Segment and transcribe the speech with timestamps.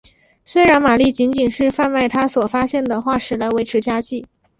[0.43, 4.25] 虽然玛丽仅仅是贩卖她所发现的化石来维持家计。